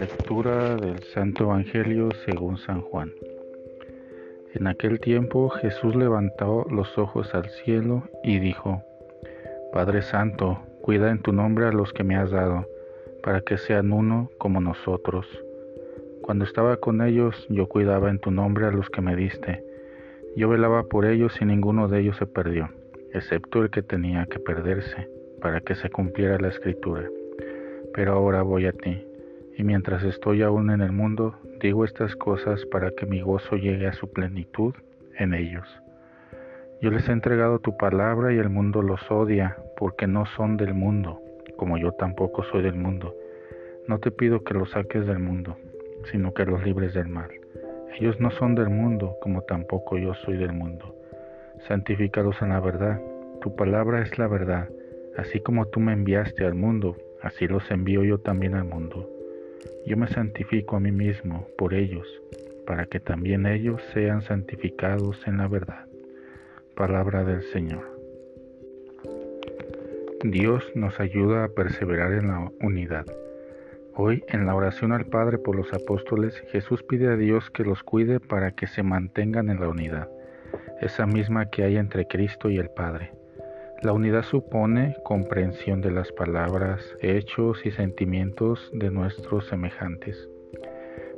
Lectura 0.00 0.76
del 0.76 1.02
Santo 1.14 1.44
Evangelio 1.44 2.08
según 2.24 2.56
San 2.58 2.80
Juan. 2.82 3.12
En 4.54 4.66
aquel 4.66 4.98
tiempo 5.00 5.48
Jesús 5.50 5.94
levantó 5.94 6.66
los 6.70 6.98
ojos 6.98 7.34
al 7.34 7.48
cielo 7.50 8.02
y 8.24 8.38
dijo, 8.40 8.82
Padre 9.72 10.02
Santo, 10.02 10.58
cuida 10.80 11.10
en 11.10 11.22
tu 11.22 11.32
nombre 11.32 11.66
a 11.66 11.72
los 11.72 11.92
que 11.92 12.04
me 12.04 12.16
has 12.16 12.30
dado, 12.30 12.66
para 13.22 13.42
que 13.42 13.58
sean 13.58 13.92
uno 13.92 14.30
como 14.38 14.60
nosotros. 14.60 15.26
Cuando 16.22 16.44
estaba 16.44 16.76
con 16.78 17.02
ellos, 17.02 17.46
yo 17.48 17.68
cuidaba 17.68 18.10
en 18.10 18.18
tu 18.18 18.30
nombre 18.30 18.66
a 18.66 18.72
los 18.72 18.90
que 18.90 19.00
me 19.00 19.14
diste. 19.14 19.64
Yo 20.36 20.48
velaba 20.48 20.84
por 20.84 21.04
ellos 21.04 21.40
y 21.40 21.44
ninguno 21.44 21.88
de 21.88 22.00
ellos 22.00 22.16
se 22.16 22.26
perdió, 22.26 22.70
excepto 23.14 23.62
el 23.62 23.70
que 23.70 23.82
tenía 23.82 24.26
que 24.26 24.38
perderse, 24.38 25.08
para 25.40 25.60
que 25.60 25.74
se 25.74 25.90
cumpliera 25.90 26.38
la 26.38 26.48
escritura. 26.48 27.08
Pero 27.94 28.12
ahora 28.12 28.42
voy 28.42 28.66
a 28.66 28.72
ti 28.72 29.06
y 29.56 29.64
mientras 29.64 30.02
estoy 30.02 30.42
aún 30.42 30.70
en 30.70 30.80
el 30.80 30.92
mundo, 30.92 31.36
digo 31.60 31.84
estas 31.84 32.16
cosas 32.16 32.64
para 32.66 32.90
que 32.90 33.06
mi 33.06 33.20
gozo 33.20 33.56
llegue 33.56 33.86
a 33.86 33.92
su 33.92 34.10
plenitud 34.10 34.74
en 35.18 35.34
ellos. 35.34 35.68
Yo 36.80 36.90
les 36.90 37.08
he 37.08 37.12
entregado 37.12 37.58
tu 37.58 37.76
palabra 37.76 38.32
y 38.32 38.38
el 38.38 38.48
mundo 38.48 38.82
los 38.82 39.00
odia, 39.10 39.56
porque 39.76 40.06
no 40.06 40.26
son 40.26 40.56
del 40.56 40.74
mundo, 40.74 41.20
como 41.56 41.78
yo 41.78 41.92
tampoco 41.92 42.42
soy 42.44 42.62
del 42.62 42.74
mundo. 42.74 43.14
No 43.86 43.98
te 43.98 44.10
pido 44.10 44.42
que 44.42 44.54
los 44.54 44.70
saques 44.70 45.06
del 45.06 45.18
mundo, 45.18 45.56
sino 46.10 46.32
que 46.34 46.44
los 46.44 46.64
libres 46.64 46.94
del 46.94 47.08
mal. 47.08 47.30
Ellos 47.98 48.18
no 48.20 48.30
son 48.30 48.54
del 48.54 48.70
mundo, 48.70 49.16
como 49.20 49.42
tampoco 49.42 49.98
yo 49.98 50.14
soy 50.14 50.38
del 50.38 50.52
mundo. 50.52 50.96
Santifícalos 51.68 52.40
en 52.40 52.48
la 52.48 52.60
verdad. 52.60 53.00
Tu 53.42 53.56
palabra 53.56 54.00
es 54.02 54.18
la 54.18 54.28
verdad. 54.28 54.68
Así 55.16 55.40
como 55.40 55.66
tú 55.66 55.80
me 55.80 55.92
enviaste 55.92 56.44
al 56.44 56.54
mundo, 56.54 56.96
así 57.22 57.48
los 57.48 57.68
envío 57.72 58.04
yo 58.04 58.18
también 58.18 58.54
al 58.54 58.64
mundo. 58.64 59.10
Yo 59.84 59.96
me 59.96 60.06
santifico 60.06 60.76
a 60.76 60.80
mí 60.80 60.92
mismo 60.92 61.48
por 61.58 61.74
ellos, 61.74 62.06
para 62.68 62.86
que 62.86 63.00
también 63.00 63.46
ellos 63.46 63.82
sean 63.92 64.22
santificados 64.22 65.26
en 65.26 65.38
la 65.38 65.48
verdad. 65.48 65.86
Palabra 66.76 67.24
del 67.24 67.42
Señor. 67.42 67.84
Dios 70.22 70.64
nos 70.76 71.00
ayuda 71.00 71.42
a 71.42 71.48
perseverar 71.48 72.12
en 72.12 72.28
la 72.28 72.48
unidad. 72.60 73.06
Hoy, 73.96 74.22
en 74.28 74.46
la 74.46 74.54
oración 74.54 74.92
al 74.92 75.06
Padre 75.06 75.38
por 75.38 75.56
los 75.56 75.72
apóstoles, 75.72 76.40
Jesús 76.52 76.84
pide 76.84 77.08
a 77.08 77.16
Dios 77.16 77.50
que 77.50 77.64
los 77.64 77.82
cuide 77.82 78.20
para 78.20 78.52
que 78.52 78.68
se 78.68 78.84
mantengan 78.84 79.50
en 79.50 79.58
la 79.58 79.68
unidad, 79.68 80.08
esa 80.80 81.06
misma 81.06 81.50
que 81.50 81.64
hay 81.64 81.76
entre 81.76 82.06
Cristo 82.06 82.48
y 82.48 82.58
el 82.58 82.70
Padre. 82.70 83.21
La 83.82 83.92
unidad 83.92 84.22
supone 84.22 84.94
comprensión 85.02 85.80
de 85.80 85.90
las 85.90 86.12
palabras, 86.12 86.96
hechos 87.00 87.66
y 87.66 87.72
sentimientos 87.72 88.70
de 88.72 88.92
nuestros 88.92 89.48
semejantes. 89.48 90.28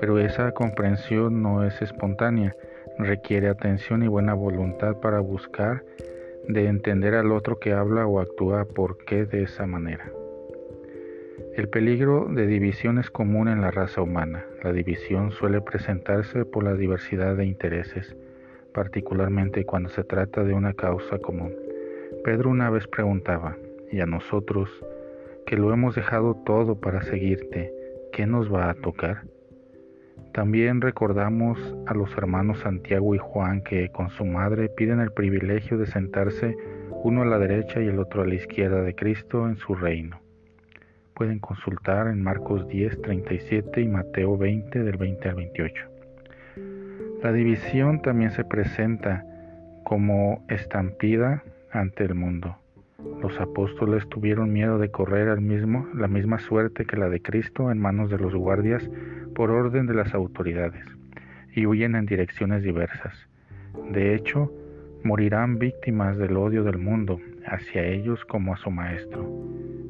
Pero 0.00 0.18
esa 0.18 0.50
comprensión 0.50 1.40
no 1.40 1.62
es 1.62 1.80
espontánea, 1.80 2.56
requiere 2.98 3.48
atención 3.48 4.02
y 4.02 4.08
buena 4.08 4.34
voluntad 4.34 4.96
para 4.96 5.20
buscar 5.20 5.84
de 6.48 6.66
entender 6.66 7.14
al 7.14 7.30
otro 7.30 7.60
que 7.60 7.74
habla 7.74 8.08
o 8.08 8.18
actúa 8.18 8.64
por 8.64 9.04
qué 9.04 9.24
de 9.24 9.44
esa 9.44 9.64
manera. 9.64 10.10
El 11.54 11.68
peligro 11.68 12.26
de 12.28 12.48
división 12.48 12.98
es 12.98 13.08
común 13.08 13.46
en 13.46 13.60
la 13.60 13.70
raza 13.70 14.02
humana. 14.02 14.44
La 14.64 14.72
división 14.72 15.30
suele 15.30 15.60
presentarse 15.60 16.44
por 16.44 16.64
la 16.64 16.74
diversidad 16.74 17.36
de 17.36 17.46
intereses, 17.46 18.16
particularmente 18.74 19.64
cuando 19.64 19.90
se 19.90 20.02
trata 20.02 20.42
de 20.42 20.54
una 20.54 20.74
causa 20.74 21.18
común. 21.18 21.67
Pedro 22.28 22.50
una 22.50 22.68
vez 22.68 22.86
preguntaba, 22.86 23.56
¿y 23.90 24.00
a 24.00 24.06
nosotros, 24.06 24.68
que 25.46 25.56
lo 25.56 25.72
hemos 25.72 25.94
dejado 25.94 26.34
todo 26.34 26.78
para 26.78 27.00
seguirte, 27.00 27.72
qué 28.12 28.26
nos 28.26 28.52
va 28.52 28.68
a 28.68 28.74
tocar? 28.74 29.22
También 30.34 30.82
recordamos 30.82 31.58
a 31.86 31.94
los 31.94 32.14
hermanos 32.18 32.58
Santiago 32.58 33.14
y 33.14 33.18
Juan 33.18 33.62
que 33.62 33.88
con 33.92 34.10
su 34.10 34.26
madre 34.26 34.68
piden 34.68 35.00
el 35.00 35.10
privilegio 35.10 35.78
de 35.78 35.86
sentarse 35.86 36.54
uno 37.02 37.22
a 37.22 37.24
la 37.24 37.38
derecha 37.38 37.80
y 37.80 37.86
el 37.86 37.98
otro 37.98 38.20
a 38.20 38.26
la 38.26 38.34
izquierda 38.34 38.82
de 38.82 38.94
Cristo 38.94 39.48
en 39.48 39.56
su 39.56 39.74
reino. 39.74 40.20
Pueden 41.14 41.38
consultar 41.38 42.08
en 42.08 42.22
Marcos 42.22 42.68
10, 42.68 43.00
37 43.00 43.80
y 43.80 43.88
Mateo 43.88 44.36
20 44.36 44.82
del 44.82 44.98
20 44.98 45.28
al 45.30 45.34
28. 45.34 45.84
La 47.22 47.32
división 47.32 48.02
también 48.02 48.32
se 48.32 48.44
presenta 48.44 49.24
como 49.82 50.44
estampida 50.50 51.42
ante 51.72 52.04
el 52.04 52.14
mundo. 52.14 52.56
Los 53.22 53.38
apóstoles 53.40 54.08
tuvieron 54.08 54.52
miedo 54.52 54.78
de 54.78 54.90
correr 54.90 55.28
al 55.28 55.40
mismo, 55.40 55.86
la 55.94 56.08
misma 56.08 56.38
suerte 56.38 56.84
que 56.84 56.96
la 56.96 57.08
de 57.08 57.22
Cristo 57.22 57.70
en 57.70 57.78
manos 57.78 58.10
de 58.10 58.18
los 58.18 58.34
guardias 58.34 58.90
por 59.34 59.50
orden 59.50 59.86
de 59.86 59.94
las 59.94 60.14
autoridades 60.14 60.84
y 61.54 61.66
huyen 61.66 61.94
en 61.94 62.06
direcciones 62.06 62.62
diversas. 62.62 63.28
De 63.90 64.14
hecho, 64.14 64.52
morirán 65.04 65.58
víctimas 65.58 66.18
del 66.18 66.36
odio 66.36 66.64
del 66.64 66.78
mundo 66.78 67.20
hacia 67.46 67.84
ellos 67.86 68.24
como 68.24 68.52
a 68.52 68.56
su 68.56 68.70
Maestro. 68.70 69.28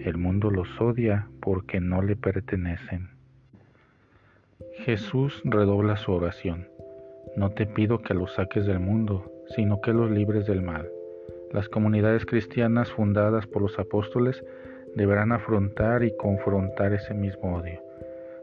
El 0.00 0.16
mundo 0.16 0.50
los 0.50 0.80
odia 0.80 1.28
porque 1.40 1.80
no 1.80 2.02
le 2.02 2.16
pertenecen. 2.16 3.10
Jesús 4.78 5.42
redobla 5.44 5.96
su 5.96 6.12
oración. 6.12 6.68
No 7.36 7.50
te 7.50 7.66
pido 7.66 8.02
que 8.02 8.14
los 8.14 8.34
saques 8.34 8.66
del 8.66 8.80
mundo, 8.80 9.30
sino 9.54 9.80
que 9.80 9.92
los 9.92 10.10
libres 10.10 10.46
del 10.46 10.62
mal. 10.62 10.88
Las 11.52 11.68
comunidades 11.68 12.26
cristianas 12.26 12.90
fundadas 12.90 13.46
por 13.46 13.62
los 13.62 13.78
apóstoles 13.78 14.44
deberán 14.94 15.32
afrontar 15.32 16.04
y 16.04 16.16
confrontar 16.16 16.92
ese 16.92 17.14
mismo 17.14 17.56
odio. 17.56 17.80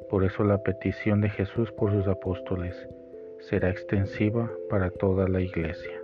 Por 0.09 0.23
eso 0.23 0.43
la 0.43 0.61
petición 0.63 1.21
de 1.21 1.29
Jesús 1.29 1.71
por 1.71 1.91
sus 1.91 2.07
apóstoles 2.07 2.75
será 3.39 3.69
extensiva 3.69 4.51
para 4.69 4.89
toda 4.89 5.27
la 5.27 5.41
iglesia. 5.41 6.00